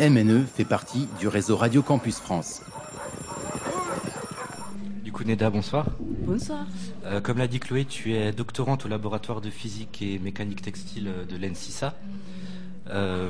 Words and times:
MNE 0.00 0.44
fait 0.44 0.64
partie 0.64 1.08
du 1.18 1.26
réseau 1.26 1.56
Radio 1.56 1.82
Campus 1.82 2.18
France. 2.18 2.62
Du 5.02 5.10
coup, 5.10 5.24
Neda, 5.24 5.50
bonsoir. 5.50 5.86
Bonsoir. 5.98 6.66
Euh, 7.04 7.20
comme 7.20 7.38
l'a 7.38 7.48
dit 7.48 7.58
Chloé, 7.58 7.84
tu 7.84 8.14
es 8.14 8.30
doctorante 8.30 8.86
au 8.86 8.88
laboratoire 8.88 9.40
de 9.40 9.50
physique 9.50 10.00
et 10.00 10.20
mécanique 10.20 10.62
textile 10.62 11.10
de 11.28 11.36
l'ENSISA. 11.36 11.94
Euh, 12.90 13.28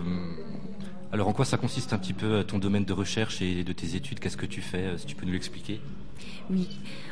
alors, 1.10 1.28
en 1.28 1.33
quoi 1.33 1.46
ça 1.46 1.56
consiste 1.56 1.94
un 1.94 1.99
petit 1.99 2.12
peu 2.12 2.44
ton 2.44 2.58
domaine 2.58 2.85
de 2.85 2.92
recherche 2.92 3.40
et 3.40 3.64
de 3.64 3.72
tes 3.72 3.96
études? 3.96 4.21
Qu'est-ce 4.21 4.37
que 4.37 4.44
tu 4.44 4.60
fais 4.60 4.98
Si 4.98 5.06
tu 5.06 5.16
peux 5.16 5.24
nous 5.24 5.32
l'expliquer? 5.32 5.80
Oui. 6.50 6.69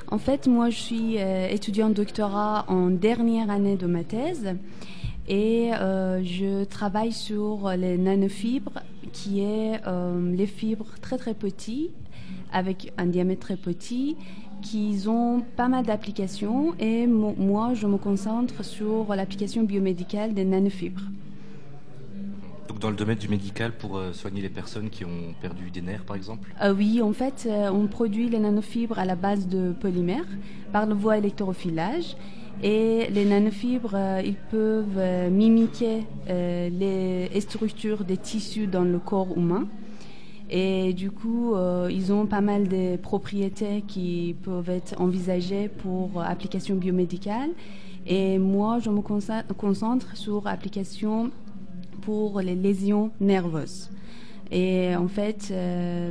En 0.09 0.19
fait, 0.19 0.47
moi, 0.49 0.69
je 0.69 0.77
suis 0.77 1.19
euh, 1.19 1.49
étudiante 1.49 1.95
doctorat 1.95 2.67
en 2.69 2.91
dernière 2.91 3.51
année 3.51 3.77
de 3.77 3.87
ma 3.87 4.05
thèse 4.05 4.55
et 5.29 5.71
euh, 5.75 6.23
je 6.23 6.65
travaille 6.65 7.13
sur 7.13 7.71
les 7.71 7.99
nanofibres, 7.99 8.83
qui 9.17 9.41
est 9.41 9.81
euh, 9.87 10.35
les 10.35 10.47
fibres 10.47 10.93
très 11.01 11.17
très 11.17 11.33
petits, 11.33 11.91
avec 12.53 12.93
un 12.99 13.07
diamètre 13.07 13.41
très 13.41 13.57
petit, 13.57 14.17
qui 14.61 15.03
ont 15.07 15.43
pas 15.57 15.69
mal 15.69 15.87
d'applications 15.87 16.75
et 16.79 17.07
moi, 17.07 17.73
je 17.75 17.87
me 17.87 17.97
concentre 17.97 18.63
sur 18.63 19.15
l'application 19.15 19.63
biomédicale 19.63 20.35
des 20.35 20.45
nanofibres. 20.45 21.03
Donc 22.69 22.79
dans 22.81 22.91
le 22.91 22.97
domaine 22.97 23.17
du 23.17 23.29
médical 23.29 23.73
pour 23.73 23.97
euh, 23.97 24.13
soigner 24.13 24.43
les 24.43 24.51
personnes 24.51 24.91
qui 24.91 25.05
ont 25.05 25.35
perdu 25.41 25.71
des 25.71 25.81
nerfs, 25.81 26.05
par 26.05 26.17
exemple? 26.17 26.53
Oui, 26.77 27.01
en 27.01 27.13
fait, 27.13 27.49
on 27.73 27.87
produit 27.87 28.29
les 28.29 28.39
nanofibres 28.39 28.99
à 28.99 29.07
la 29.07 29.17
base 29.17 29.49
de 29.49 29.73
polymères 29.73 30.29
par 30.73 30.85
le 30.85 30.95
voie 30.95 31.17
électrophilage 31.17 32.17
et 32.63 33.09
les 33.11 33.25
nanofibres, 33.25 33.95
euh, 33.95 34.23
ils 34.25 34.35
peuvent 34.35 34.97
euh, 34.97 35.29
mimiquer 35.29 36.05
euh, 36.29 36.71
les 36.71 37.41
structures 37.41 38.05
des 38.05 38.17
tissus 38.17 38.67
dans 38.67 38.85
le 38.85 38.99
corps 38.99 39.37
humain. 39.37 39.67
Et 40.49 40.93
du 40.93 41.11
coup, 41.11 41.57
ils 41.91 42.13
ont 42.13 42.27
pas 42.27 42.41
mal 42.41 42.69
de 42.69 42.97
propriétés 42.99 43.83
qui 43.85 44.37
peuvent 44.45 44.71
être 44.71 45.01
envisagées 45.01 45.69
pour 45.69 46.23
applications 46.23 46.77
biomédicales. 46.77 47.51
Et 48.07 48.39
moi, 48.39 48.79
je 48.79 48.89
me 48.89 49.01
concentre 49.01 50.17
sur 50.17 50.45
l'application 50.45 51.33
pour 52.03 52.41
les 52.41 52.55
lésions 52.55 53.11
nerveuses. 53.19 53.91
Et 54.53 54.95
en 54.95 55.09
fait, 55.09 55.53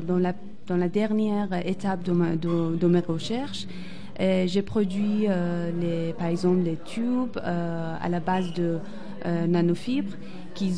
dans, 0.05 0.17
la, 0.17 0.89
dernière 0.89 1.53
étape 1.65 2.03
de 2.03 2.87
mes 2.87 2.99
recherches, 2.99 3.67
j'ai 4.19 4.61
produit, 4.61 5.25
euh, 5.27 5.71
les, 5.79 6.13
par 6.13 6.27
exemple, 6.27 6.61
les 6.63 6.77
tubes 6.77 7.37
euh, 7.37 7.95
à 7.99 8.09
la 8.09 8.19
base 8.19 8.53
de 8.53 8.77
euh, 9.25 9.47
nanofibres 9.47 10.15
qui, 10.53 10.71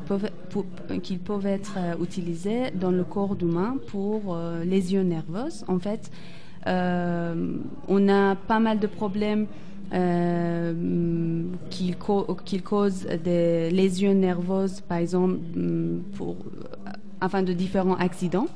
peuvent, 0.00 1.46
être 1.46 1.78
utilisés 2.00 2.70
dans 2.72 2.92
le 2.92 3.02
corps 3.02 3.36
humain 3.40 3.76
pour 3.88 4.38
lésions 4.64 5.02
nerveuses. 5.02 5.64
En 5.66 5.80
fait, 5.80 6.12
on 6.66 8.08
a 8.08 8.36
pas 8.36 8.60
mal 8.60 8.78
de 8.78 8.86
problèmes 8.86 9.46
qui, 11.70 11.96
causent 12.62 13.06
des 13.24 13.70
lésions 13.70 14.14
nerveuses, 14.14 14.82
par 14.82 14.98
exemple, 14.98 15.38
pour, 16.16 16.36
afin 17.20 17.42
de 17.42 17.52
différents 17.52 17.96
accidents 17.96 18.46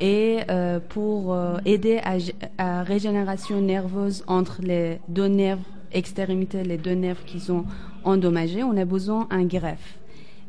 et 0.00 0.40
euh, 0.50 0.80
pour 0.80 1.32
euh, 1.32 1.58
aider 1.64 1.98
à, 1.98 2.16
la 2.58 2.82
régénération 2.82 3.60
nerveuse 3.60 4.24
entre 4.26 4.60
les 4.62 4.98
deux 5.08 5.26
nerfs 5.26 5.58
extrémités, 5.92 6.64
les 6.64 6.78
deux 6.78 6.94
nerfs 6.94 7.24
qui 7.24 7.40
sont 7.40 7.64
endommagés, 8.02 8.62
on 8.62 8.76
a 8.76 8.84
besoin 8.84 9.28
d'un 9.30 9.44
greffe. 9.44 9.98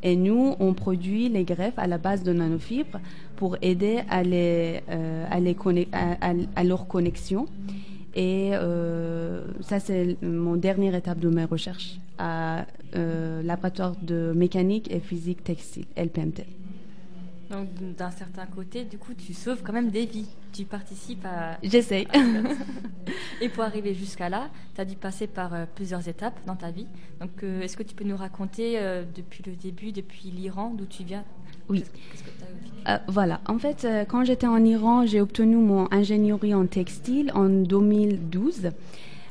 Et 0.04 0.16
nous, 0.16 0.56
on 0.60 0.74
produit 0.74 1.30
les 1.30 1.44
greffes 1.44 1.78
à 1.78 1.88
la 1.88 1.98
base 1.98 2.24
de 2.24 2.34
nanofibres 2.34 3.00
pour 3.36 3.58
aider 3.62 4.00
à, 4.10 4.22
euh, 4.22 5.26
à, 5.30 6.34
à, 6.56 6.64
leur 6.64 6.88
connexion. 6.88 7.48
Et 8.16 8.52
ça, 9.62 9.80
c'est 9.80 10.16
mon 10.22 10.56
dernière 10.56 10.96
étape 10.96 11.19
de 11.19 11.30
mes 11.30 11.44
recherches 11.44 12.00
à 12.18 12.66
laboratoire 12.94 13.94
de 14.02 14.31
mécanique 14.34 14.90
et 14.90 15.00
physique 15.00 15.44
textile, 15.44 15.86
LPMT. 15.98 16.46
Donc 17.50 17.67
d'un 17.95 18.11
certain 18.11 18.45
côté, 18.45 18.83
du 18.85 18.97
coup, 18.97 19.13
tu 19.13 19.33
sauves 19.33 19.61
quand 19.63 19.73
même 19.73 19.89
des 19.89 20.06
vies. 20.06 20.28
Tu 20.53 20.66
participes 20.66 21.25
à... 21.25 21.57
J'essaie. 21.63 22.07
Et 23.41 23.50
pour 23.50 23.63
arriver 23.63 23.94
jusqu'à 23.94 24.29
là, 24.29 24.50
tu 24.73 24.81
as 24.81 24.85
dû 24.85 24.95
passer 24.95 25.28
par 25.28 25.53
euh, 25.53 25.66
plusieurs 25.75 26.07
étapes 26.07 26.39
dans 26.47 26.56
ta 26.56 26.72
vie. 26.72 26.88
Donc 27.19 27.44
euh, 27.44 27.61
est-ce 27.61 27.78
que 27.78 27.83
tu 27.83 27.94
peux 27.94 28.06
nous 28.06 28.16
raconter 28.16 28.79
euh, 28.79 29.03
depuis 29.16 29.44
le 29.45 29.56
début, 29.56 29.91
depuis 29.91 30.31
l'Iran, 30.31 30.73
d'où 30.75 30.85
tu 30.85 31.03
viens? 31.03 31.23
Oui. 31.67 31.83
voilà. 33.07 33.41
En 33.47 33.57
fait, 33.57 33.88
quand 34.07 34.23
j'étais 34.23 34.45
en 34.45 34.63
Iran, 34.63 35.06
j'ai 35.07 35.19
obtenu 35.19 35.56
mon 35.56 35.91
ingénierie 35.91 36.53
en 36.53 36.67
textile 36.67 37.31
en 37.33 37.50
2012. 37.50 38.69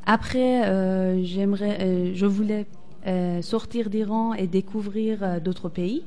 Après, 0.05 1.23
j'aimerais, 1.23 2.13
je 2.13 2.27
voulais 2.27 2.67
sortir 3.41 3.89
d'Iran 3.89 4.35
et 4.35 4.49
découvrir 4.49 5.41
d'autres 5.41 5.69
pays. 5.69 6.03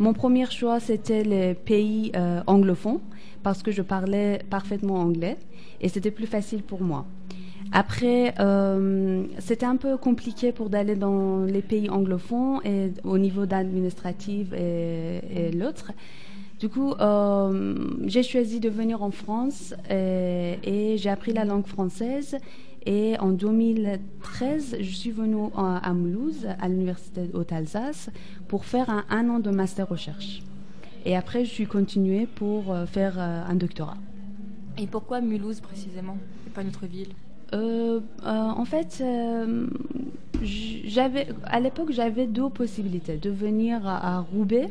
Mon 0.00 0.12
premier 0.12 0.46
choix, 0.46 0.78
c'était 0.78 1.24
les 1.24 1.54
pays 1.54 2.12
euh, 2.14 2.40
anglophones 2.46 3.00
parce 3.42 3.64
que 3.64 3.72
je 3.72 3.82
parlais 3.82 4.40
parfaitement 4.48 4.94
anglais 4.94 5.36
et 5.80 5.88
c'était 5.88 6.12
plus 6.12 6.26
facile 6.26 6.62
pour 6.62 6.82
moi. 6.82 7.04
Après, 7.72 8.32
euh, 8.38 9.24
c'était 9.40 9.66
un 9.66 9.76
peu 9.76 9.96
compliqué 9.96 10.52
pour 10.52 10.70
d'aller 10.70 10.94
dans 10.94 11.44
les 11.44 11.62
pays 11.62 11.90
anglophones 11.90 12.60
et 12.64 12.92
au 13.02 13.18
niveau 13.18 13.44
d'administratif 13.44 14.52
et, 14.52 15.50
l'autre. 15.52 15.90
Du 16.60 16.68
coup, 16.68 16.92
euh, 16.92 17.74
j'ai 18.06 18.22
choisi 18.22 18.60
de 18.60 18.68
venir 18.68 19.02
en 19.02 19.10
France 19.10 19.74
et, 19.90 20.58
et 20.62 20.96
j'ai 20.96 21.10
appris 21.10 21.32
la 21.32 21.44
langue 21.44 21.66
française 21.66 22.36
et 22.86 23.18
en 23.18 23.30
2013, 23.30 24.76
je 24.80 24.94
suis 24.94 25.10
venue 25.10 25.50
à 25.56 25.92
Mulhouse, 25.92 26.46
à 26.58 26.68
l'université 26.68 27.30
Haute-Alsace, 27.34 28.10
pour 28.46 28.64
faire 28.64 29.04
un, 29.10 29.28
an 29.28 29.40
de 29.40 29.50
master 29.50 29.88
recherche. 29.88 30.42
Et 31.04 31.16
après, 31.16 31.44
je 31.44 31.50
suis 31.50 31.66
continuée 31.66 32.26
pour 32.26 32.72
euh, 32.72 32.86
faire 32.86 33.16
euh, 33.18 33.42
un 33.48 33.54
doctorat. 33.54 33.96
Et 34.76 34.86
pourquoi 34.86 35.20
Mulhouse 35.20 35.60
précisément, 35.60 36.18
et 36.46 36.50
pas 36.50 36.62
une 36.62 36.68
autre 36.68 36.86
ville? 36.86 37.08
Euh, 37.54 38.00
En 38.24 38.64
fait, 38.64 39.02
j'avais, 40.42 41.28
à 41.44 41.60
l'époque, 41.60 41.90
j'avais 41.92 42.26
deux 42.26 42.48
possibilités 42.48 43.16
de 43.16 43.30
venir 43.30 43.86
à, 43.86 44.20
Roubaix 44.20 44.68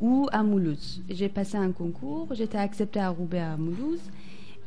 ou 0.00 0.26
à 0.32 0.42
Mulhouse. 0.42 1.02
J'ai 1.08 1.28
passé 1.28 1.56
un 1.56 1.72
concours, 1.72 2.28
j'étais 2.32 2.58
acceptée 2.58 3.00
à 3.00 3.10
Roubaix 3.10 3.40
à 3.40 3.56
Mulhouse. 3.56 4.00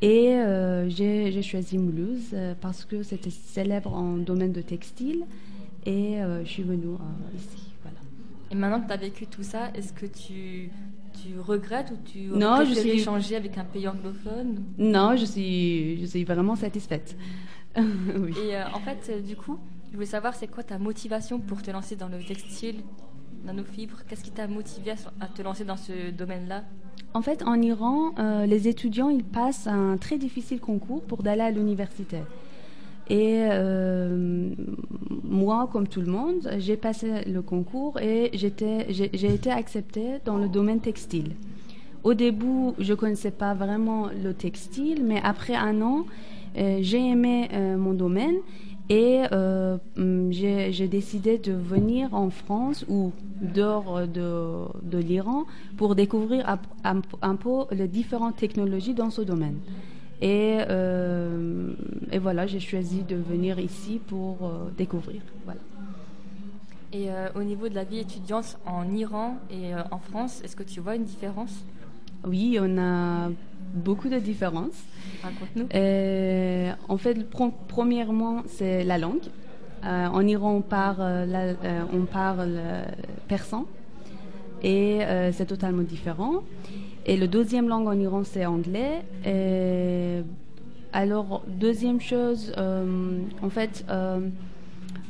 Et 0.03 0.35
euh, 0.35 0.89
j'ai 0.89 1.41
choisi 1.41 1.77
Mulhouse 1.77 2.31
euh, 2.33 2.55
parce 2.59 2.83
que 2.83 3.03
c'était 3.03 3.29
célèbre 3.29 3.93
en 3.93 4.17
domaine 4.17 4.51
de 4.51 4.61
textile 4.61 5.23
et 5.85 6.21
euh, 6.21 6.43
je 6.43 6.49
suis 6.49 6.63
venue 6.63 6.97
ici. 7.33 7.71
Voilà. 7.83 7.99
Et 8.51 8.55
maintenant 8.55 8.81
que 8.81 8.87
tu 8.87 8.91
as 8.91 8.97
vécu 8.97 9.27
tout 9.27 9.43
ça, 9.43 9.69
est-ce 9.73 9.93
que 9.93 10.05
tu, 10.05 10.69
tu 11.13 11.39
regrettes 11.39 11.91
ou 11.91 11.97
tu 12.03 12.23
non, 12.37 12.65
je 12.65 12.73
suis... 12.73 12.99
changer 12.99 13.37
avec 13.37 13.57
un 13.57 13.63
pays 13.63 13.87
anglophone? 13.87 14.65
Non, 14.77 15.15
je 15.15 15.23
suis, 15.23 16.01
je 16.01 16.05
suis 16.05 16.25
vraiment 16.25 16.57
satisfaite. 16.57 17.15
oui. 17.77 18.33
Et 18.43 18.57
en 18.57 18.81
fait, 18.81 19.23
du 19.25 19.37
coup, 19.37 19.57
je 19.89 19.95
voulais 19.95 20.05
savoir, 20.05 20.35
c'est 20.35 20.47
quoi 20.47 20.63
ta 20.63 20.79
motivation 20.79 21.39
pour 21.39 21.61
te 21.61 21.71
lancer 21.71 21.95
dans 21.95 22.09
le 22.09 22.21
textile, 22.21 22.81
nanofibres 23.45 24.03
Qu'est-ce 24.05 24.25
qui 24.25 24.31
t'a 24.31 24.47
motivé 24.47 24.95
à 25.21 25.27
te 25.27 25.41
lancer 25.41 25.63
dans 25.63 25.77
ce 25.77 26.11
domaine-là? 26.11 26.65
En 27.13 27.21
fait, 27.21 27.43
en 27.43 27.61
Iran, 27.61 28.13
euh, 28.17 28.45
les 28.45 28.67
étudiants 28.67 29.09
ils 29.09 29.23
passent 29.23 29.67
un 29.67 29.97
très 29.97 30.17
difficile 30.17 30.59
concours 30.59 31.01
pour 31.03 31.21
d'aller 31.21 31.41
à 31.41 31.51
l'université. 31.51 32.17
Et 33.09 33.41
euh, 33.51 34.49
moi, 35.23 35.69
comme 35.71 35.87
tout 35.87 36.01
le 36.01 36.07
monde, 36.07 36.49
j'ai 36.57 36.77
passé 36.77 37.25
le 37.25 37.41
concours 37.41 37.99
et 37.99 38.31
j'ai 38.33 39.33
été 39.33 39.51
acceptée 39.51 40.19
dans 40.25 40.37
le 40.37 40.47
domaine 40.47 40.79
textile. 40.79 41.33
Au 42.03 42.13
début, 42.13 42.71
je 42.79 42.93
ne 42.93 42.97
connaissais 42.97 43.31
pas 43.31 43.53
vraiment 43.53 44.07
le 44.23 44.33
textile, 44.33 45.03
mais 45.03 45.19
après 45.23 45.55
un 45.55 45.81
an, 45.81 46.05
euh, 46.57 46.79
j'ai 46.81 46.99
aimé 46.99 47.49
mon 47.77 47.93
domaine 47.93 48.37
et 48.89 49.21
euh, 49.31 49.77
mm, 49.95 50.31
j'ai 50.31 50.87
décidé 50.87 51.37
de 51.37 51.53
venir 51.53 52.13
en 52.13 52.29
France 52.29 52.85
ou 52.89 53.13
dehors 53.41 54.07
de, 54.07 54.65
de 54.81 54.97
l'Iran 54.97 55.45
pour 55.77 55.95
découvrir 55.95 56.57
un, 56.83 57.35
peu 57.35 57.49
les 57.71 57.87
différentes 57.87 58.35
technologies 58.35 58.93
dans 58.93 59.09
ce 59.09 59.21
domaine. 59.21 59.57
Et, 60.21 60.59
euh, 60.69 61.73
et 62.11 62.19
voilà, 62.19 62.45
j'ai 62.45 62.59
choisi 62.59 63.03
de 63.03 63.15
venir 63.15 63.59
ici 63.59 63.99
pour 64.05 64.37
euh, 64.41 64.69
découvrir. 64.77 65.21
Voilà. 65.45 65.59
Et 66.95 67.07
au 67.33 67.41
niveau 67.41 67.69
de 67.69 67.73
la 67.73 67.85
vie 67.85 67.97
étudiante 67.97 68.59
en 68.67 68.87
Iran 68.91 69.37
et 69.49 69.73
en 69.89 69.97
France, 69.97 70.43
est-ce 70.43 70.55
que 70.55 70.61
tu 70.61 70.79
vois 70.79 70.95
une 70.95 71.05
différence? 71.05 71.65
Oui, 72.23 72.59
on 72.61 72.77
a 72.77 73.31
beaucoup 73.73 74.09
de 74.09 74.19
différences. 74.19 74.83
Euh, 75.73 76.71
en 76.87 76.97
fait, 76.97 77.17
premièrement, 77.67 78.43
c'est 78.47 78.83
la 78.83 78.97
langue. 78.97 79.27
Euh, 79.85 80.07
en 80.07 80.25
Iran, 80.25 80.55
on 80.55 80.61
parle, 80.61 80.99
euh, 81.01 82.85
persan. 83.27 83.65
et 84.63 85.01
c'est 85.33 85.45
totalement 85.45 85.83
différent. 85.83 86.43
Et 87.05 87.17
le 87.17 87.27
deuxième 87.27 87.67
langue 87.67 87.87
en 87.87 87.99
Iran, 87.99 88.23
c'est 88.23 88.45
anglais. 88.45 89.01
alors, 90.93 91.43
deuxième 91.47 91.99
chose, 91.99 92.53
en 92.57 93.49
fait, 93.49 93.85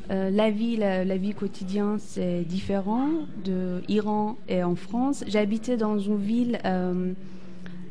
la 0.10 0.50
vie, 0.50 0.77
la, 0.77 1.18
vie 1.18 1.33
quotidienne, 1.33 1.98
c'est 2.00 2.42
différent 2.42 3.10
de 3.45 3.83
Iran 3.88 4.38
et 4.48 4.63
en 4.63 4.75
France. 4.75 5.24
J'habitais 5.27 5.77
dans 5.77 6.00
une 6.00 6.18
ville 6.18 6.60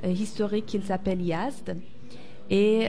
historique 0.05 0.67
qui 0.67 0.81
s'appelle 0.81 1.23
Yazd. 1.23 1.77
Et 2.50 2.89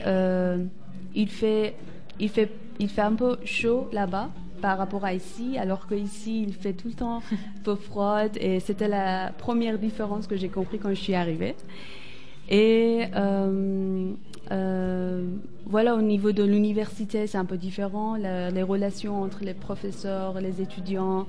il 1.14 1.28
fait, 1.28 1.74
il, 2.18 2.28
fait, 2.28 2.50
il 2.78 2.88
fait 2.88 3.02
un 3.02 3.14
peu 3.14 3.36
chaud 3.44 3.88
là-bas 3.92 4.30
par 4.60 4.78
rapport 4.78 5.04
à 5.04 5.12
ici, 5.12 5.58
alors 5.58 5.86
qu'ici, 5.86 6.42
il 6.42 6.54
fait 6.54 6.72
tout 6.72 6.88
le 6.88 6.94
temps 6.94 7.18
un 7.32 7.62
peu 7.62 7.74
froid. 7.74 8.22
Et 8.40 8.60
c'était 8.60 8.88
la 8.88 9.32
première 9.36 9.78
différence 9.78 10.26
que 10.26 10.36
j'ai 10.36 10.48
compris 10.48 10.78
quand 10.78 10.90
je 10.90 11.00
suis 11.00 11.14
arrivée. 11.14 11.54
Et 12.48 13.04
euh, 13.14 14.12
euh, 14.50 15.26
voilà, 15.66 15.94
au 15.94 16.02
niveau 16.02 16.32
de 16.32 16.42
l'université, 16.42 17.26
c'est 17.26 17.38
un 17.38 17.44
peu 17.44 17.56
différent. 17.56 18.16
les 18.16 18.62
relations 18.62 19.22
entre 19.22 19.44
les 19.44 19.54
professeurs, 19.54 20.40
les 20.40 20.60
étudiants, 20.60 21.26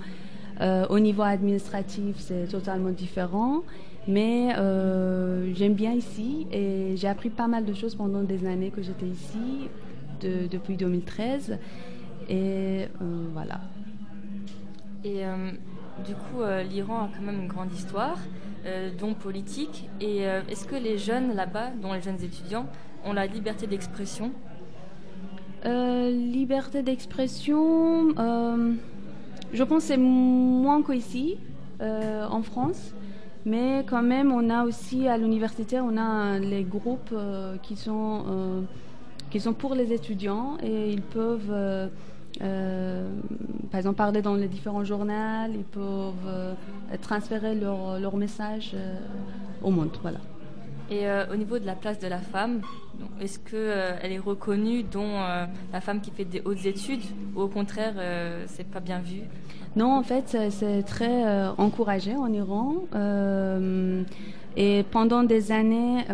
euh, 0.61 0.85
au 0.89 0.99
niveau 0.99 1.23
administratif, 1.23 2.15
c'est 2.19 2.47
totalement 2.47 2.91
différent. 2.91 3.63
Mais 4.07 4.53
j'aime 5.53 5.73
bien 5.73 5.93
ici 5.93 6.47
et 6.51 6.93
j'ai 6.95 7.07
appris 7.07 7.29
pas 7.29 7.47
mal 7.47 7.65
de 7.65 7.73
choses 7.73 7.95
pendant 7.95 8.23
des 8.23 8.45
années 8.45 8.69
que 8.69 8.81
j'étais 8.81 9.07
ici, 9.07 9.69
depuis 10.21 10.77
2013. 10.77 11.57
Et 12.29 12.87
voilà. 13.33 13.61
Et 15.03 15.23
du 16.05 16.13
coup, 16.13 16.43
l'Iran 16.69 17.05
a 17.05 17.09
quand 17.15 17.23
même 17.23 17.41
une 17.41 17.47
grande 17.47 17.73
histoire. 17.73 18.17
Euh, 18.65 18.89
dont 18.97 19.13
politique. 19.13 19.87
Et 20.01 20.27
euh, 20.27 20.41
est-ce 20.49 20.65
que 20.65 20.75
les 20.75 20.97
jeunes 20.97 21.35
là-bas, 21.35 21.69
dont 21.79 21.93
les 21.93 22.01
jeunes 22.01 22.21
étudiants, 22.23 22.65
ont 23.03 23.13
la 23.13 23.27
liberté 23.27 23.67
d'expression? 23.67 24.31
Euh, 25.65 26.09
Liberté 26.09 26.81
d'expression, 26.81 28.09
je 29.53 29.63
pense 29.63 29.83
que 29.83 29.87
c'est 29.89 29.97
moins 29.97 30.81
qu'ici, 30.81 31.37
en 31.79 32.41
France. 32.41 32.95
Mais 33.45 33.85
quand 33.87 34.01
même, 34.01 34.31
on 34.31 34.49
a 34.49 34.65
aussi 34.65 35.07
à 35.07 35.17
l'université, 35.17 35.79
on 35.79 35.97
a 35.97 36.39
les 36.39 36.63
groupes 36.63 37.13
qui, 37.61 37.75
sont, 37.75 38.65
qui 39.29 39.39
sont 39.39 39.53
pour 39.53 39.75
les 39.75 39.93
étudiants 39.93 40.57
et 40.63 40.91
ils 40.91 41.03
peuvent 41.03 41.89
euh, 42.41 43.09
par 43.71 43.79
exemple, 43.79 43.95
parler 43.95 44.21
dans 44.21 44.35
les 44.35 44.47
différents 44.47 44.83
journaux, 44.83 45.13
ils 45.53 45.63
peuvent 45.63 46.13
euh, 46.27 46.53
transférer 47.01 47.55
leur, 47.55 47.99
leur 47.99 48.15
message 48.17 48.71
euh, 48.73 48.97
au 49.61 49.71
monde. 49.71 49.91
Voilà. 50.01 50.19
Et 50.89 51.05
au 51.31 51.35
niveau 51.35 51.57
de 51.57 51.65
la 51.65 51.73
place 51.73 51.99
de 51.99 52.07
la 52.07 52.19
femme, 52.19 52.61
est-ce 53.19 53.39
qu'elle 53.39 53.97
elle 54.01 54.11
est 54.11 54.19
reconnue, 54.19 54.83
dont 54.83 55.13
la 55.73 55.81
femme 55.81 55.99
qui 55.99 56.11
fait 56.11 56.25
des 56.25 56.41
hautes 56.45 56.65
études, 56.65 57.03
ou 57.35 57.41
au 57.41 57.47
contraire, 57.47 57.93
c'est 58.47 58.67
pas 58.67 58.79
bien 58.79 58.99
vu? 58.99 59.21
Non, 59.75 59.97
en 59.97 60.03
fait, 60.03 60.37
c'est 60.51 60.83
très 60.83 61.47
encouragé 61.57 62.15
en 62.15 62.31
Iran. 62.31 62.75
et 64.55 64.85
pendant 64.91 65.23
des 65.23 65.51
années, 65.51 66.05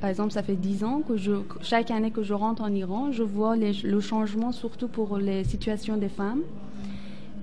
par 0.00 0.10
exemple, 0.10 0.32
ça 0.32 0.42
fait 0.42 0.56
dix 0.56 0.84
ans 0.84 1.02
que 1.06 1.14
chaque 1.60 1.90
année 1.90 2.10
que 2.10 2.22
je 2.22 2.34
rentre 2.34 2.62
en 2.62 2.72
Iran, 2.72 3.10
je 3.12 3.22
vois 3.22 3.56
le 3.56 4.00
changement 4.00 4.52
surtout 4.52 4.88
pour 4.88 5.18
les 5.18 5.44
situations 5.44 5.96
des 5.96 6.08
femmes. 6.08 6.42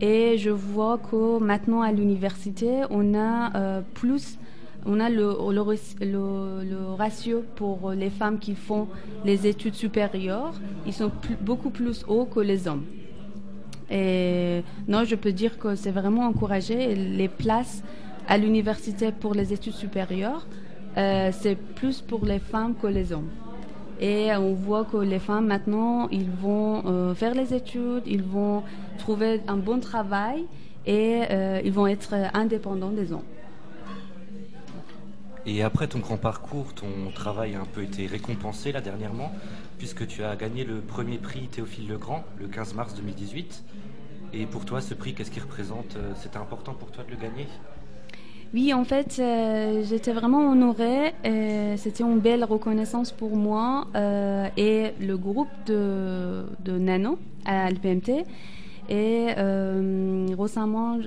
Et 0.01 0.37
je 0.37 0.49
vois 0.49 0.97
que 0.97 1.39
maintenant 1.39 1.81
à 1.81 1.91
l'université, 1.91 2.83
on 2.89 3.13
a 3.13 3.55
euh, 3.55 3.81
plus, 3.93 4.37
on 4.85 4.99
a 4.99 5.09
le, 5.09 5.27
ratio 6.97 7.43
pour 7.55 7.91
les 7.91 8.09
femmes 8.09 8.39
qui 8.39 8.55
font 8.55 8.87
les 9.23 9.47
études 9.47 9.75
supérieures, 9.75 10.53
ils 10.85 10.93
sont 10.93 11.11
beaucoup 11.41 11.69
plus 11.69 12.05
hauts 12.07 12.25
que 12.25 12.39
les 12.39 12.67
hommes. 12.67 12.85
Et 13.89 14.63
non, 14.87 15.03
je 15.03 15.15
peux 15.15 15.31
dire 15.31 15.59
que 15.59 15.75
c'est 15.75 15.91
vraiment 15.91 16.25
encouragé. 16.25 16.95
Les 16.95 17.27
places 17.27 17.83
à 18.27 18.37
l'université 18.37 19.11
pour 19.11 19.33
les 19.33 19.53
études 19.53 19.73
supérieures 19.73 20.47
euh, 20.97 21.29
c'est 21.33 21.55
plus 21.55 22.01
pour 22.01 22.25
les 22.25 22.39
femmes 22.39 22.73
que 22.81 22.87
les 22.87 23.11
hommes. 23.11 23.29
Et 23.99 24.33
on 24.35 24.53
voit 24.53 24.85
que 24.85 24.97
les 24.97 25.19
femmes 25.19 25.47
maintenant, 25.47 26.07
ils 26.09 26.29
vont 26.29 26.83
euh, 26.85 27.13
faire 27.13 27.33
les 27.33 27.53
études, 27.53 28.03
ils 28.05 28.23
vont 28.23 28.63
trouver 28.97 29.41
un 29.47 29.57
bon 29.57 29.79
travail 29.79 30.45
et 30.85 31.23
euh, 31.31 31.61
ils 31.63 31.71
vont 31.71 31.87
être 31.87 32.13
indépendants 32.33 32.91
des 32.91 33.11
hommes. 33.11 33.23
Et 35.47 35.61
après 35.61 35.87
ton 35.87 35.99
grand 35.99 36.17
parcours, 36.17 36.73
ton 36.73 37.11
travail 37.13 37.55
a 37.55 37.61
un 37.61 37.65
peu 37.65 37.83
été 37.83 38.07
récompensé 38.07 38.71
là 38.71 38.81
dernièrement, 38.81 39.31
puisque 39.77 40.07
tu 40.07 40.23
as 40.23 40.35
gagné 40.35 40.63
le 40.63 40.79
premier 40.81 41.17
prix 41.17 41.47
Théophile 41.47 41.87
Legrand 41.87 42.23
le 42.39 42.47
15 42.47 42.73
mars 42.73 42.95
2018. 42.95 43.63
Et 44.33 44.45
pour 44.47 44.65
toi, 44.65 44.81
ce 44.81 44.93
prix, 44.93 45.13
qu'est-ce 45.13 45.31
qu'il 45.31 45.43
représente? 45.43 45.97
C'était 46.15 46.37
important 46.37 46.73
pour 46.73 46.91
toi 46.91 47.03
de 47.03 47.11
le 47.11 47.17
gagner? 47.17 47.47
Oui, 48.55 48.73
en 48.73 48.85
fait, 48.85 49.17
euh, 49.19 49.83
j'étais 49.83 50.13
vraiment 50.13 50.49
honorée. 50.49 51.13
C'était 51.77 52.03
une 52.03 52.19
belle 52.19 52.43
reconnaissance 52.43 53.11
pour 53.11 53.35
moi 53.35 53.87
euh, 53.95 54.47
et 54.55 54.91
le 55.01 55.17
groupe 55.17 55.49
de, 55.65 56.45
Nano 56.65 57.19
à 57.45 57.69
l'PMT. 57.69 58.23
Et 58.87 59.27
euh, 59.37 60.27
récemment, 60.39 60.99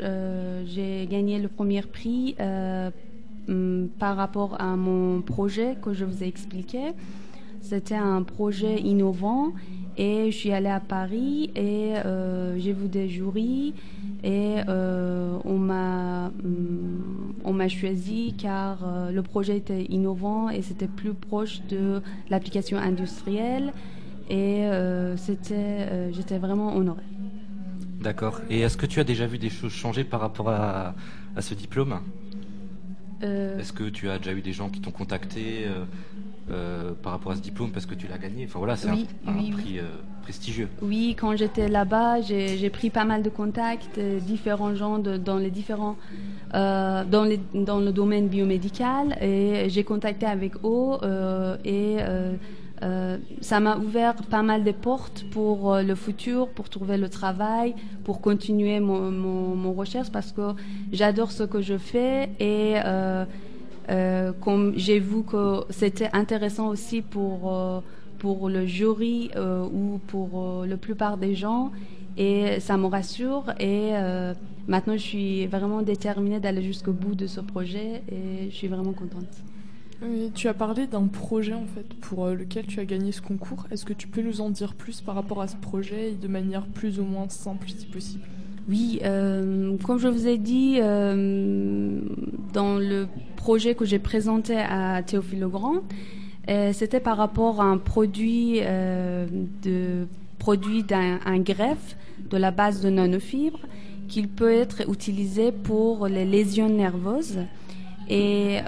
j'ai 0.67 1.07
gagné 1.11 1.39
le 1.39 1.49
premier 1.49 1.81
prix 1.83 2.37
par 3.99 4.17
rapport 4.17 4.61
à 4.61 4.77
mon 4.77 5.23
projet 5.23 5.77
que 5.83 5.93
je 5.93 6.05
vous 6.05 6.23
ai 6.23 6.27
expliqué. 6.27 6.93
C'était 7.61 7.97
un 7.97 8.23
projet 8.23 8.81
innovant 8.81 9.53
et 9.97 10.31
je 10.31 10.37
suis 10.37 10.53
allée 10.53 10.69
à 10.69 10.81
Paris 10.81 11.51
et 11.57 11.95
j'ai 12.57 12.73
vu 12.73 12.89
des 12.89 13.09
jurys 13.09 13.75
et 14.25 14.57
euh, 14.69 15.39
on 15.45 15.59
m'a 15.59 16.29
mm, 16.29 17.35
on 17.45 17.53
m'a 17.53 17.69
choisi 17.69 18.35
car 18.37 18.79
euh, 18.83 19.11
le 19.13 19.23
projet 19.23 19.57
était 19.57 19.85
innovant 19.85 20.51
et 20.51 20.63
c'était 20.63 20.89
plus 20.89 21.15
proche 21.15 21.63
de 21.69 22.03
l'application 22.29 22.79
industrielle 22.79 23.73
et 24.29 24.67
euh, 24.67 25.17
c'était 25.17 26.13
j'étais 26.13 26.39
vraiment 26.39 26.77
honorée. 26.77 27.03
D'accord. 28.01 28.41
Et 28.51 28.61
est-ce 28.61 28.77
que 28.77 28.87
tu 28.87 29.01
as 29.01 29.05
déjà 29.05 29.27
vu 29.27 29.39
des 29.39 29.51
choses 29.51 29.73
changer 29.73 30.05
par 30.05 30.21
rapport 30.21 30.49
à 30.49 30.95
ce 31.41 31.55
diplôme? 31.55 32.01
Est-ce 33.23 33.73
que 33.73 33.85
tu 33.85 34.09
as 34.09 34.19
déjà 34.19 34.33
eu 34.33 34.43
des 34.43 34.53
gens 34.53 34.69
qui 34.69 34.81
t'ont 34.81 34.91
contacté 34.91 35.67
euh, 36.51 36.93
par 37.03 37.13
rapport 37.13 37.33
à 37.33 37.37
ce 37.37 37.43
diplôme 37.43 37.73
parce 37.73 37.85
que 37.85 37.95
tu 37.95 38.07
l'as 38.07 38.17
gagné? 38.17 38.47
Enfin 38.47 38.59
voilà, 38.59 38.75
c'est 38.75 38.89
un, 38.89 38.95
prix 39.51 39.79
euh, 39.79 39.83
prestigieux. 40.23 40.69
Oui, 40.81 41.15
quand 41.19 41.37
j'étais 41.37 41.69
là-bas, 41.69 42.23
j'ai 42.23 42.71
pris 42.71 42.89
pas 42.89 43.05
mal 43.05 43.23
de 43.23 43.29
contacts, 43.29 43.99
euh, 43.99 44.19
différents 44.19 44.75
gens 44.75 44.99
dans 44.99 45.37
les 45.37 45.51
différents 45.51 45.97
dans, 46.55 47.27
les, 47.29 47.39
dans 47.53 47.81
le 47.81 47.93
domaine 47.93 48.29
biomédical 48.29 49.19
et 49.21 49.69
j'ai 49.69 49.85
contacté 49.85 50.25
avec 50.25 50.55
eux 50.65 50.97
et 51.67 51.99
ça 53.41 53.61
m'a 53.61 53.77
ouvert 53.77 54.15
pas 54.15 54.43
mal 54.43 54.65
de 54.65 54.73
portes 54.73 55.25
pour 55.31 55.77
le 55.77 55.95
futur, 55.95 56.49
pour 56.49 56.69
trouver 56.69 56.97
le 56.97 57.09
travail, 57.09 57.75
pour 58.05 58.21
continuer 58.21 58.81
mon, 58.81 59.73
recherche 59.73 60.11
parce 60.11 60.33
que 60.33 60.55
j'adore 60.93 61.31
ce 61.31 61.43
que 61.43 61.61
je 61.61 61.77
fais 61.79 62.31
et 62.41 62.77
euh, 63.91 64.33
comme 64.41 64.75
j'ai 64.77 64.99
vu 64.99 65.23
que 65.23 65.65
c'était 65.71 66.11
intéressant 66.13 66.69
aussi 66.69 67.01
pour, 67.01 67.53
euh, 67.53 67.81
pour 68.19 68.51
le 68.51 68.67
jury 68.67 69.31
euh, 69.35 69.65
ou 69.65 69.99
pour 70.09 70.65
la 70.67 70.77
plupart 70.77 71.17
des 71.17 71.35
gens. 71.35 71.73
Et 72.17 72.59
ça 72.61 72.77
me 72.77 72.87
rassure. 72.87 73.45
Et 73.61 73.93
maintenant, 74.67 74.95
je 74.95 75.03
suis 75.03 75.47
vraiment 75.47 75.83
déterminée 75.83 76.41
d'aller 76.41 76.63
jusqu'au 76.63 76.93
bout 76.93 77.15
de 77.15 77.29
ce 77.29 77.41
projet 77.41 78.03
et 78.11 78.51
je 78.51 78.55
suis 78.57 78.67
vraiment 78.67 78.93
contente. 78.93 79.29
Tu 80.35 80.49
as 80.49 80.55
parlé 80.55 80.87
d'un 80.87 81.07
projet 81.07 81.55
en 81.55 81.67
fait 81.67 81.95
pour 82.01 82.29
lequel 82.29 82.67
tu 82.67 82.81
as 82.81 82.85
gagné 82.85 83.13
ce 83.13 83.21
concours. 83.21 83.67
Est-ce 83.71 83.85
que 83.85 83.93
tu 83.93 84.07
peux 84.07 84.23
nous 84.23 84.41
en 84.41 84.51
dire 84.51 84.75
plus 84.75 85.01
par 85.01 85.15
rapport 85.15 85.41
à 85.41 85.49
ce 85.49 85.57
projet 85.57 86.11
et 86.11 86.15
de 86.15 86.29
manière 86.29 86.67
plus 86.67 87.01
ou 87.01 87.05
moins 87.05 87.29
simple 87.29 87.69
si 87.69 87.87
possible? 87.87 88.25
Oui, 88.69 89.01
euh, 89.03 89.77
comme 89.83 89.99
je 89.99 90.09
vous 90.09 90.29
ai 90.29 90.37
dit, 90.37 90.77
euh, 90.81 92.01
dans 92.53 92.77
le 92.77 93.09
projet 93.37 93.75
que 93.75 93.87
j'ai 93.87 93.99
présenté 93.99 94.59
à 94.59 95.03
Théophile 95.03 95.41
Legrand, 95.41 95.77
euh, 96.51 96.73
c'était 96.75 97.01
par 97.01 97.17
rapport 97.17 97.63
à 97.63 97.65
un 97.65 97.79
produit, 97.79 98.61
de, 98.61 100.07
produit 100.39 100.83
d'un 100.83 101.39
greffe 101.39 101.97
de 102.31 102.37
la 102.37 102.51
base 102.51 102.83
de 102.83 102.91
nanofibres 102.91 103.61
qu'il 104.07 104.29
peut 104.29 104.53
être 104.53 104.91
utilisé 104.91 105.51
pour 105.51 106.07
les 106.07 106.27
lésions 106.27 106.69
nerveuses. 106.69 107.39
Et 108.09 108.59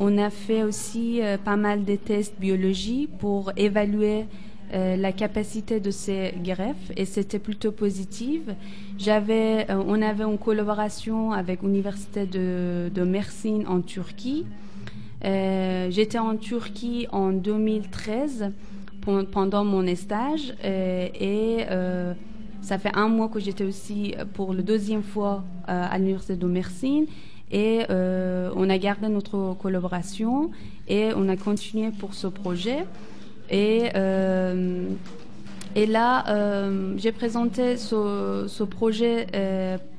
on 0.00 0.18
a 0.18 0.30
fait 0.30 0.62
aussi 0.62 1.20
pas 1.44 1.56
mal 1.56 1.84
de 1.84 1.96
tests 1.96 2.38
biologie 2.40 3.08
pour 3.18 3.52
évaluer 3.56 4.24
la 4.72 5.12
capacité 5.12 5.80
de 5.80 5.90
ces 5.90 6.34
greffes 6.42 6.90
et 6.96 7.04
c'était 7.04 7.38
plutôt 7.38 7.72
positif. 7.72 8.42
J'avais, 8.98 9.66
on 9.70 10.00
avait 10.02 10.24
une 10.24 10.38
collaboration 10.38 11.32
avec 11.32 11.62
l'université 11.62 12.26
de, 12.26 12.90
de 12.92 13.02
Mersin 13.02 13.60
en 13.68 13.80
Turquie. 13.80 14.46
J'étais 15.22 16.18
en 16.18 16.36
Turquie 16.36 17.06
en 17.12 17.32
2013 17.32 18.50
pendant 19.30 19.64
mon 19.64 19.94
stage 19.94 20.54
et 20.64 21.64
ça 22.62 22.78
fait 22.78 22.96
un 22.96 23.08
mois 23.08 23.28
que 23.28 23.38
j'étais 23.38 23.64
aussi 23.64 24.14
pour 24.34 24.52
la 24.52 24.62
deuxième 24.62 25.02
fois 25.02 25.44
à 25.66 25.96
l'université 25.98 26.36
de 26.36 26.46
Mersin 26.46 27.04
et 27.50 27.82
euh, 27.90 28.50
on 28.56 28.68
a 28.68 28.78
gardé 28.78 29.08
notre 29.08 29.54
collaboration 29.60 30.50
et 30.88 31.10
on 31.16 31.28
a 31.28 31.36
continué 31.36 31.90
pour 31.90 32.14
ce 32.14 32.26
projet. 32.26 32.84
Et, 33.50 33.90
euh, 33.94 34.88
et 35.76 35.86
là, 35.86 36.24
euh, 36.28 36.94
j'ai 36.96 37.12
présenté 37.12 37.76
ce, 37.76 38.46
ce 38.48 38.64
projet 38.64 39.26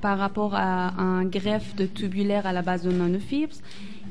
par 0.01 0.17
rapport 0.17 0.55
à 0.55 1.01
un 1.01 1.23
greffe 1.23 1.75
de 1.75 1.85
tubulaire 1.85 2.45
à 2.45 2.53
la 2.53 2.61
base 2.61 2.83
de 2.83 2.91
nanofibres 2.91 3.55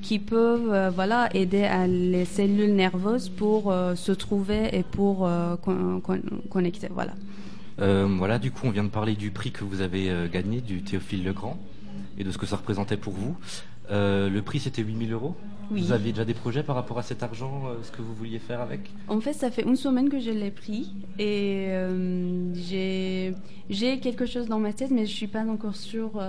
qui 0.02 0.19
peuvent 0.19 0.93
voilà, 0.95 1.28
aider 1.35 1.64
à 1.64 1.87
les 1.87 2.25
cellules 2.25 2.75
nerveuses 2.75 3.28
pour 3.28 3.75
se 3.95 4.12
trouver 4.12 4.69
et 4.73 4.83
pour 4.83 5.28
connecter. 6.50 6.88
Voilà. 6.90 7.14
voilà, 7.78 8.38
du 8.38 8.50
coup, 8.50 8.66
on 8.66 8.71
vient 8.71 8.85
de 8.85 8.88
parler 8.88 9.14
du 9.14 9.31
prix 9.31 9.50
que 9.50 9.64
vous 9.64 9.81
avez 9.81 10.11
gagné, 10.33 10.61
du 10.61 10.83
Théophile 10.83 11.25
Legrand 11.25 11.59
et 12.19 12.25
de 12.25 12.31
ce 12.31 12.39
que 12.39 12.47
ça 12.47 12.57
représentait 12.57 12.97
pour 12.97 13.13
vous. 13.13 13.37
Euh, 13.91 14.29
le 14.29 14.43
prix, 14.43 14.59
c'était 14.61 14.83
8000 14.83 15.13
euros. 15.13 15.37
Vous 15.71 15.91
aviez 15.91 16.13
déjà 16.13 16.25
des 16.25 16.35
projets 16.35 16.63
par 16.63 16.77
rapport 16.77 16.97
à 16.97 17.03
cet 17.03 17.25
argent, 17.25 17.65
euh, 17.67 17.75
ce 17.83 17.91
que 17.91 18.01
vous 18.01 18.15
vouliez 18.15 18.39
faire 18.39 18.61
avec? 18.61 18.89
En 19.09 19.21
fait, 19.21 19.33
ça 19.33 19.51
fait 19.51 19.63
une 19.63 19.75
semaine 19.75 20.09
que 20.09 20.21
je 20.21 20.31
l'ai 20.31 20.53
pris 20.53 20.95
et 21.19 21.67
euh, 21.71 22.55
j'ai 22.55 23.99
quelque 23.99 24.27
chose 24.27 24.47
dans 24.47 24.61
ma 24.61 24.73
tête, 24.73 24.93
mais 24.93 25.07
je 25.07 25.13
suis 25.13 25.27
pas 25.27 25.45
encore 25.45 25.75
sûre. 25.75 26.23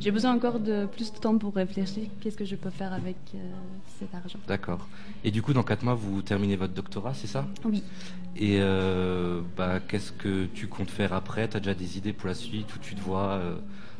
j'ai 0.00 0.10
besoin 0.10 0.34
encore 0.34 0.58
de 0.58 0.86
plus 0.86 1.12
de 1.12 1.18
temps 1.18 1.38
pour 1.38 1.54
réfléchir. 1.54 2.04
Qu'est-ce 2.20 2.36
que 2.36 2.44
je 2.44 2.56
peux 2.56 2.70
faire 2.70 2.92
avec 2.92 3.16
cet 4.00 4.12
argent 4.12 4.38
D'accord. 4.48 4.88
Et 5.22 5.30
du 5.30 5.40
coup, 5.40 5.52
dans 5.52 5.62
4 5.62 5.84
mois, 5.84 5.94
vous 5.94 6.22
terminez 6.22 6.56
votre 6.56 6.74
doctorat, 6.74 7.14
c'est 7.14 7.28
ça? 7.28 7.46
Oui. 7.64 7.82
Et 8.36 8.58
bah, 9.56 9.78
qu'est-ce 9.86 10.10
que 10.10 10.46
tu 10.46 10.66
comptes 10.66 10.90
faire 10.90 11.12
après? 11.12 11.48
Tu 11.48 11.56
as 11.56 11.60
déjà 11.60 11.74
des 11.74 11.96
idées 11.96 12.12
pour 12.12 12.26
la 12.26 12.34
suite? 12.34 12.74
Où 12.74 12.78
tu 12.80 12.96
te 12.96 13.00
vois 13.00 13.40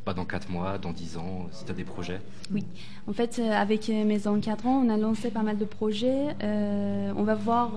pas 0.04 0.14
dans 0.14 0.24
4 0.24 0.50
mois, 0.50 0.78
dans 0.78 0.92
10 0.92 1.16
ans, 1.16 1.46
si 1.50 1.64
tu 1.64 1.70
as 1.70 1.74
des 1.74 1.84
projets 1.84 2.20
Oui, 2.52 2.64
en 3.08 3.12
fait, 3.12 3.38
euh, 3.38 3.50
avec 3.50 3.88
euh, 3.88 4.04
mes 4.04 4.26
encadrants, 4.26 4.82
on 4.84 4.90
a 4.90 4.96
lancé 4.96 5.30
pas 5.30 5.42
mal 5.42 5.56
de 5.56 5.64
projets. 5.64 6.34
Euh, 6.42 7.12
on 7.16 7.22
va 7.22 7.34
voir 7.34 7.72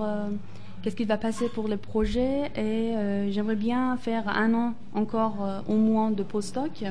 qu'est-ce 0.81 0.95
qui 0.95 1.05
va 1.05 1.17
passer 1.17 1.47
pour 1.49 1.67
les 1.67 1.77
projets 1.77 2.51
et 2.55 3.31
j'aimerais 3.31 3.55
bien 3.55 3.97
faire 3.97 4.27
un 4.27 4.53
an 4.53 4.73
encore 4.93 5.63
au 5.67 5.75
moins 5.75 6.11
de 6.11 6.23
postdoc 6.23 6.83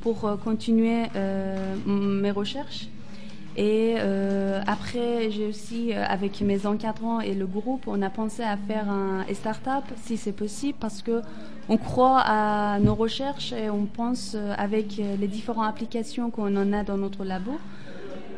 pour 0.00 0.38
continuer 0.42 1.04
mes 1.86 2.30
recherches. 2.30 2.88
Et 3.56 3.96
après, 4.66 5.30
j'ai 5.30 5.46
aussi, 5.46 5.92
avec 5.92 6.40
mes 6.42 6.66
encadrants 6.66 7.20
et 7.20 7.34
le 7.34 7.46
groupe, 7.46 7.84
on 7.86 8.02
a 8.02 8.10
pensé 8.10 8.42
à 8.42 8.56
faire 8.56 8.88
un 8.88 9.24
start-up, 9.32 9.84
si 10.04 10.16
c'est 10.16 10.32
possible, 10.32 10.76
parce 10.78 11.02
que 11.02 11.22
on 11.70 11.76
croit 11.76 12.20
à 12.24 12.80
nos 12.80 12.96
recherches 12.96 13.52
et 13.52 13.70
on 13.70 13.86
pense 13.86 14.32
euh, 14.34 14.52
avec 14.58 14.98
euh, 14.98 15.16
les 15.16 15.28
différentes 15.28 15.68
applications 15.68 16.28
qu'on 16.32 16.56
en 16.56 16.72
a 16.72 16.82
dans 16.82 16.98
notre 16.98 17.24
labo. 17.24 17.52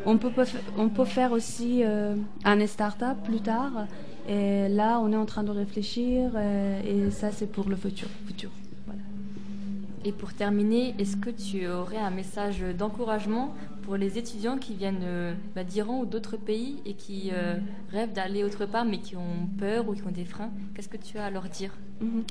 On 0.04 0.18
peut, 0.18 0.30
on 0.76 0.90
peut 0.90 1.06
faire 1.06 1.32
aussi 1.32 1.82
euh, 1.82 2.14
un 2.44 2.66
start-up 2.66 3.16
plus 3.24 3.40
tard. 3.40 3.86
Et 4.28 4.68
là, 4.68 5.00
on 5.00 5.10
est 5.12 5.16
en 5.16 5.24
train 5.24 5.44
de 5.44 5.50
réfléchir 5.50 6.36
et 6.36 7.10
ça, 7.10 7.32
c'est 7.32 7.50
pour 7.50 7.68
le 7.68 7.74
futur. 7.74 8.08
futur. 8.26 8.50
Et 10.04 10.12
pour 10.12 10.32
terminer, 10.32 10.94
est-ce 10.98 11.16
que 11.16 11.30
tu 11.30 11.66
aurais 11.66 11.98
un 11.98 12.10
message 12.10 12.62
d'encouragement 12.78 13.52
pour 13.82 13.96
les 13.96 14.18
étudiants 14.18 14.58
qui 14.58 14.74
viennent 14.74 15.04
bah, 15.56 15.64
d'Iran 15.64 16.00
ou 16.00 16.06
d'autres 16.06 16.36
pays 16.36 16.76
et 16.86 16.94
qui 16.94 17.32
rêvent 17.90 18.12
d'aller 18.12 18.44
autre 18.44 18.64
part 18.64 18.84
mais 18.84 18.98
qui 18.98 19.16
ont 19.16 19.48
peur 19.58 19.88
ou 19.88 19.94
qui 19.94 20.02
ont 20.06 20.12
des 20.12 20.24
freins? 20.24 20.50
Qu'est-ce 20.74 20.88
que 20.88 20.96
tu 20.96 21.18
as 21.18 21.24
à 21.24 21.30
leur 21.30 21.48
dire? 21.48 21.72
Mhm. 22.00 22.22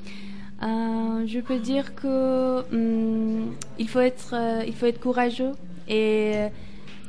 Euh, 0.62 1.26
je 1.26 1.40
peux 1.40 1.58
dire 1.58 1.94
que 1.94 2.62
hum, 2.72 3.54
il 3.78 3.88
faut 3.88 4.00
être, 4.00 4.34
euh, 4.34 4.62
il 4.66 4.74
faut 4.74 4.86
être 4.86 5.00
courageux 5.00 5.52
et 5.88 6.46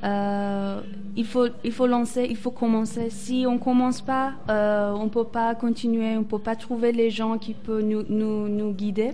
euh, 0.04 0.82
il 1.16 1.26
faut, 1.26 1.48
il 1.64 1.72
faut 1.72 1.86
lancer, 1.86 2.26
il 2.28 2.36
faut 2.36 2.52
commencer. 2.52 3.10
Si 3.12 3.46
on 3.48 3.60
commence 3.60 4.02
pas, 4.02 4.34
on 4.50 5.08
peut 5.10 5.24
pas 5.26 5.54
continuer, 5.56 6.18
on 6.18 6.24
peut 6.24 6.40
pas 6.40 6.56
trouver 6.56 6.92
les 6.92 7.10
gens 7.10 7.38
qui 7.38 7.54
peuvent 7.54 7.84
nous, 7.84 8.04
nous, 8.10 8.48
nous 8.48 8.72
guider. 8.72 9.12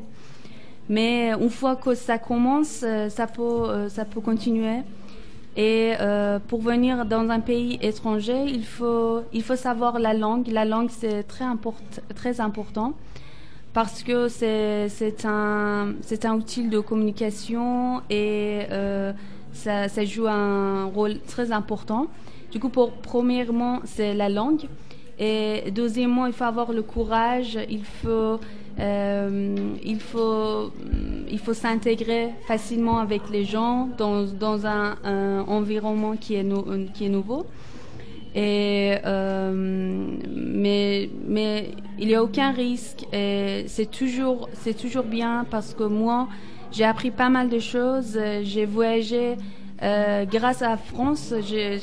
Mais 0.87 1.31
une 1.39 1.49
fois 1.51 1.75
que 1.75 1.93
ça 1.93 2.17
commence, 2.17 2.83
ça 3.09 3.27
peut, 3.27 3.89
ça 3.89 4.05
peut 4.05 4.21
continuer. 4.21 4.79
Et 5.57 5.93
pour 6.47 6.61
venir 6.61 7.05
dans 7.05 7.29
un 7.29 7.41
pays 7.41 7.77
étranger, 7.81 8.45
il 8.47 8.65
faut, 8.65 9.21
il 9.33 9.43
faut 9.43 9.57
savoir 9.57 9.99
la 9.99 10.13
langue. 10.13 10.47
La 10.47 10.65
langue, 10.65 10.89
c'est 10.89 11.23
très, 11.23 11.45
import, 11.45 11.75
très 12.15 12.41
important 12.41 12.93
parce 13.73 14.03
que 14.03 14.27
c'est 14.27 15.25
un, 15.25 15.93
un 16.23 16.33
outil 16.33 16.67
de 16.67 16.79
communication 16.79 18.01
et 18.09 18.61
euh, 18.71 19.13
ça, 19.53 20.05
joue 20.05 20.27
un 20.27 20.85
rôle 20.85 21.19
très 21.27 21.51
important. 21.51 22.07
Du 22.51 22.59
coup, 22.59 22.69
pour, 22.69 22.91
premièrement, 22.91 23.79
c'est 23.85 24.13
la 24.13 24.29
langue. 24.29 24.65
Et 25.19 25.69
deuxièmement, 25.71 26.25
il 26.25 26.33
faut 26.33 26.45
avoir 26.45 26.71
le 26.71 26.81
courage, 26.81 27.59
il 27.69 27.83
faut, 27.83 28.39
euh, 28.79 29.55
il 29.83 29.99
faut, 29.99 30.71
il 31.29 31.39
faut 31.39 31.53
s'intégrer 31.53 32.29
facilement 32.47 32.99
avec 32.99 33.29
les 33.29 33.43
gens 33.43 33.89
dans, 33.97 34.23
dans 34.23 34.65
un, 34.65 34.95
environnement 35.47 36.15
qui 36.15 36.35
est, 36.35 36.45
qui 36.93 37.05
est 37.05 37.09
nouveau. 37.09 37.45
Et, 38.35 38.95
euh, 39.05 39.51
mais, 40.29 41.09
mais 41.27 41.71
il 41.97 42.07
n'y 42.07 42.15
a 42.15 42.23
aucun 42.23 42.51
risque. 42.51 43.05
Et 43.11 43.65
c'est 43.67 43.89
toujours, 43.89 44.49
toujours 44.79 45.03
bien 45.03 45.45
parce 45.49 45.73
que 45.73 45.83
moi, 45.83 46.27
j'ai 46.71 46.83
appris 46.83 47.11
pas 47.11 47.29
mal 47.29 47.49
de 47.49 47.59
choses. 47.59 48.19
J'ai 48.43 48.65
voyagé 48.65 49.35
euh, 49.81 50.25
grâce 50.25 50.61
à 50.61 50.77
France, 50.77 51.33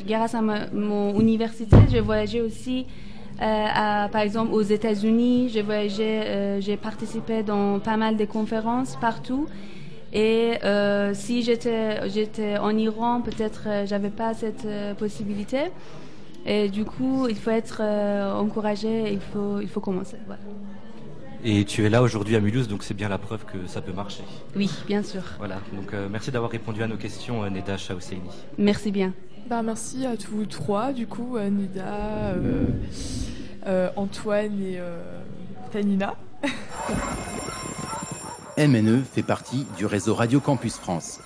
grâce 0.06 0.34
à 0.34 0.42
mon 0.42 1.18
université. 1.18 1.76
J'ai 1.90 2.00
voyagé 2.00 2.40
aussi, 2.40 2.86
euh, 3.42 3.66
à, 3.74 4.08
par 4.12 4.20
exemple, 4.20 4.52
aux 4.52 4.62
États-Unis. 4.62 5.48
J'ai 5.52 5.62
voyagé, 5.62 6.04
euh, 6.04 6.60
j'ai 6.60 6.76
participé 6.76 7.42
dans 7.42 7.80
pas 7.80 7.96
mal 7.96 8.16
de 8.16 8.24
conférences 8.24 8.96
partout. 9.00 9.46
Et 10.12 10.52
euh, 10.62 11.12
si 11.14 11.42
j'étais, 11.42 12.08
j'étais 12.08 12.56
en 12.58 12.76
Iran, 12.76 13.20
peut-être 13.22 13.64
euh, 13.66 13.86
j'avais 13.86 14.10
pas 14.10 14.34
cette 14.34 14.66
possibilité. 14.98 15.72
Et 16.46 16.68
du 16.68 16.84
coup, 16.84 17.26
il 17.28 17.36
faut 17.36 17.50
être 17.50 17.78
euh, 17.80 18.32
encouragé, 18.32 19.12
il 19.12 19.20
faut, 19.20 19.60
il 19.60 19.68
faut 19.68 19.80
commencer. 19.80 20.16
Et 21.44 21.64
tu 21.64 21.84
es 21.84 21.90
là 21.90 22.02
aujourd'hui 22.02 22.36
à 22.36 22.40
Mulhouse, 22.40 22.68
donc 22.68 22.84
c'est 22.84 22.94
bien 22.94 23.08
la 23.08 23.18
preuve 23.18 23.44
que 23.44 23.66
ça 23.66 23.80
peut 23.80 23.92
marcher. 23.92 24.22
Oui, 24.54 24.70
bien 24.86 25.02
sûr. 25.02 25.22
Voilà, 25.38 25.56
donc 25.72 25.92
euh, 25.92 26.08
merci 26.10 26.30
d'avoir 26.30 26.52
répondu 26.52 26.84
à 26.84 26.86
nos 26.86 26.96
questions, 26.96 27.42
euh, 27.42 27.50
Neda 27.50 27.76
Chaousseini. 27.76 28.30
Merci 28.58 28.92
bien. 28.92 29.12
Bah, 29.50 29.62
merci 29.62 30.06
à 30.06 30.16
tous 30.16 30.46
trois, 30.46 30.92
du 30.92 31.06
coup, 31.06 31.36
Neda, 31.38 32.34
Antoine 33.96 34.60
et 34.62 34.78
Tanina. 35.72 36.14
MNE 38.58 39.02
fait 39.02 39.22
partie 39.22 39.66
du 39.76 39.86
réseau 39.86 40.14
Radio 40.14 40.40
Campus 40.40 40.76
France. 40.76 41.20